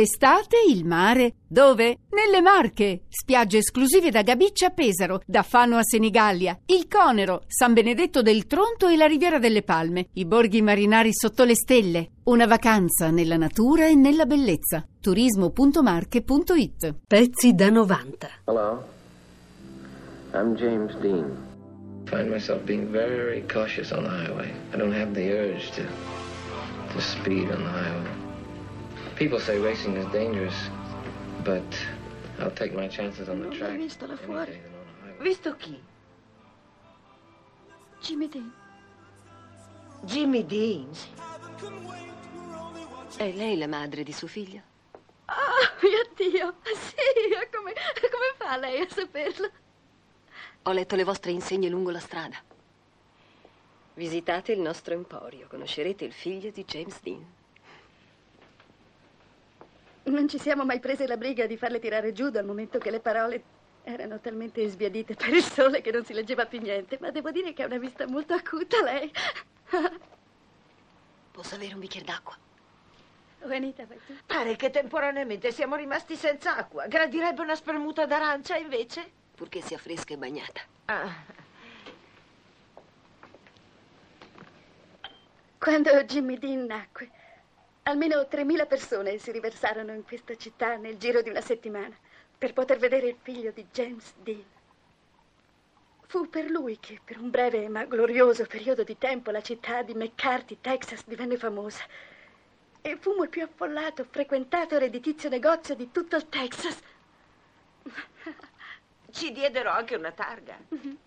[0.00, 1.34] Estate, il mare.
[1.48, 1.98] Dove?
[2.10, 3.02] Nelle Marche.
[3.08, 8.46] Spiagge esclusive da Gabiccia a Pesaro, da Fano a Senigallia, il Conero, San Benedetto del
[8.46, 12.10] Tronto e la Riviera delle Palme, i borghi marinari sotto le stelle.
[12.24, 14.86] Una vacanza nella natura e nella bellezza.
[15.00, 18.28] turismo.marche.it Pezzi da 90.
[18.44, 18.84] Hello.
[20.32, 21.36] I'm James Dean.
[22.04, 24.52] Find myself being very cautious on the highway.
[24.72, 25.82] I don't have the urge to
[26.92, 28.17] to speed on the highway.
[29.18, 30.54] People say racing is dangerous,
[31.44, 31.64] but
[32.38, 33.76] I'll take my chances on the Non l'hai track.
[33.76, 34.60] visto là fuori?
[35.20, 35.82] Visto chi?
[38.00, 38.52] Jimmy Dean.
[40.04, 40.88] Jimmy Dean.
[43.16, 44.62] È lei la madre di suo figlio?
[45.24, 45.34] Ah,
[45.82, 46.54] mio Dio!
[46.62, 46.94] Sì,
[47.52, 49.50] come, come fa lei a saperlo?
[50.62, 52.36] Ho letto le vostre insegne lungo la strada.
[53.94, 57.36] Visitate il nostro emporio, conoscerete il figlio di James Dean.
[60.08, 63.00] Non ci siamo mai prese la briga di farle tirare giù dal momento che le
[63.00, 63.42] parole
[63.84, 67.52] erano talmente sbiadite per il sole che non si leggeva più niente, ma devo dire
[67.52, 69.12] che ha una vista molto acuta lei.
[71.30, 72.36] Posso avere un bicchiere d'acqua?
[73.42, 74.14] Juanita, vai tu.
[74.26, 76.86] Pare che temporaneamente siamo rimasti senza acqua.
[76.86, 79.10] Gradirebbe una spremuta d'arancia invece?
[79.34, 80.60] Purché sia fresca e bagnata.
[80.86, 81.36] Ah,
[85.58, 87.10] Quando Jimmy Dean nacque,
[87.88, 91.96] almeno 3.000 persone si riversarono in questa città nel giro di una settimana
[92.36, 94.44] per poter vedere il figlio di James Dean.
[96.06, 99.94] Fu per lui che, per un breve ma glorioso periodo di tempo, la città di
[99.94, 101.82] McCarthy, Texas, divenne famosa.
[102.80, 106.78] E fummo il più affollato, frequentato e redditizio negozio di tutto il Texas.
[109.10, 110.58] ci diedero anche una targa.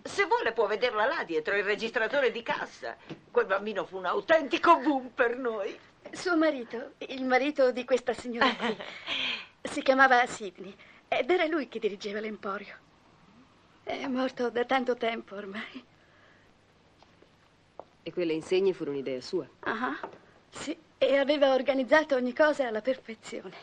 [0.03, 2.97] Se vuole può vederla là dietro il registratore di cassa.
[3.29, 5.89] Quel bambino fu un autentico boom per noi.
[6.11, 8.75] Suo marito, il marito di questa signora qui,
[9.63, 10.75] si chiamava Sidney
[11.07, 12.75] ed era lui che dirigeva l'emporio.
[13.83, 15.85] È morto da tanto tempo ormai.
[18.03, 19.47] E quelle insegne furono idea sua.
[19.61, 19.99] Ah,
[20.49, 23.55] sì, e aveva organizzato ogni cosa alla perfezione.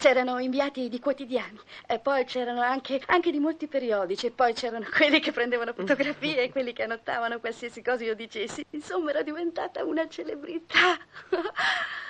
[0.00, 4.86] C'erano inviati di quotidiani, e poi c'erano anche, anche di molti periodici, e poi c'erano
[4.96, 8.64] quelli che prendevano fotografie e quelli che annotavano qualsiasi cosa io dicessi.
[8.70, 10.96] Insomma, era diventata una celebrità.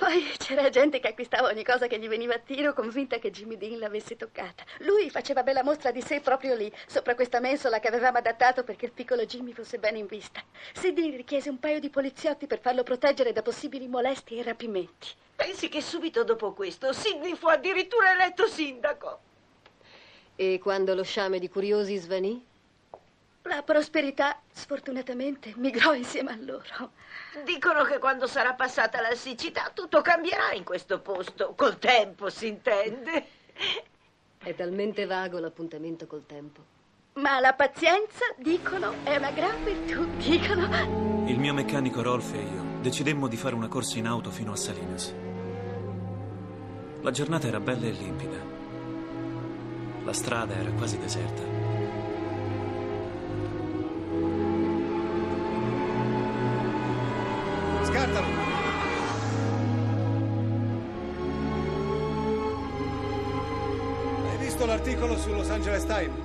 [0.00, 3.58] Poi c'era gente che acquistava ogni cosa che gli veniva a tiro, convinta che Jimmy
[3.58, 4.64] Dean l'avesse toccata.
[4.78, 8.86] Lui faceva bella mostra di sé proprio lì, sopra questa mensola che avevamo adattato perché
[8.86, 10.42] il piccolo Jimmy fosse bene in vista.
[10.72, 15.08] Sidney richiese un paio di poliziotti per farlo proteggere da possibili molestie e rapimenti.
[15.36, 19.20] Pensi che subito dopo questo Sidney fu addirittura eletto sindaco.
[20.34, 22.49] E quando lo sciame di curiosi svanì?
[23.50, 26.92] La prosperità, sfortunatamente, migrò insieme a loro.
[27.44, 31.54] Dicono che quando sarà passata la siccità tutto cambierà in questo posto.
[31.56, 33.26] Col tempo, si intende.
[34.38, 36.60] È talmente vago l'appuntamento col tempo.
[37.14, 41.26] Ma la pazienza, dicono, è una gran virtù, dicono.
[41.26, 44.56] Il mio meccanico Rolf e io decidemmo di fare una corsa in auto fino a
[44.56, 45.12] Salinas.
[47.00, 48.38] La giornata era bella e limpida.
[50.04, 51.59] La strada era quasi deserta.
[58.10, 58.26] Scartalo!
[64.28, 66.18] Hai visto l'articolo su Los Angeles Times?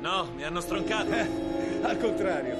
[0.00, 1.10] No, mi hanno stroncato.
[1.82, 2.56] Al contrario.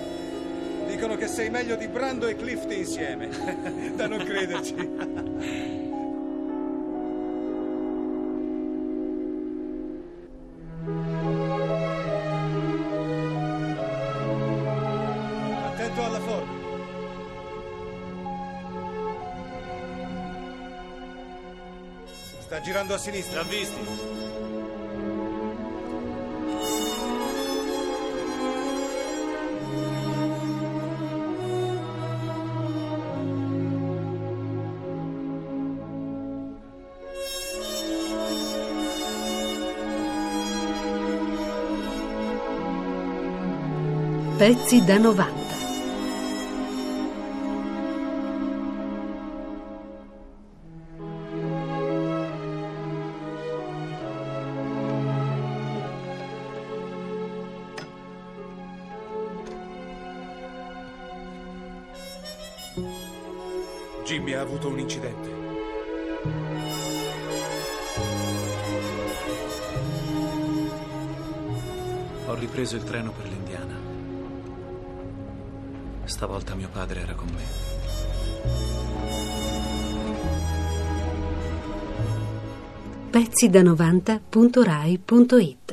[0.86, 3.28] Dicono che sei meglio di Brando e Clift insieme.
[3.96, 5.95] da non crederci.
[22.46, 23.42] Sta girando a sinistra.
[23.42, 23.80] Già visti?
[44.36, 45.45] Pezzi da 90.
[64.04, 65.44] Jimmy ha avuto un incidente.
[72.26, 73.74] Ho ripreso il treno per l'Indiana.
[76.04, 77.66] Stavolta mio padre era con me.
[83.16, 85.65] pezzi da 90.rai.it